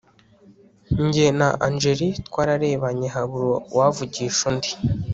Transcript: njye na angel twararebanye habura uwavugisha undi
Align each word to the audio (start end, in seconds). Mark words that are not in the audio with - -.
njye 1.05 1.27
na 1.39 1.49
angel 1.67 1.99
twararebanye 2.27 3.07
habura 3.13 3.55
uwavugisha 3.73 4.41
undi 4.51 4.71